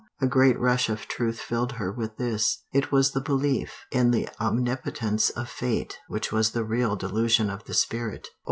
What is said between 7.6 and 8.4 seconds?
the spirit.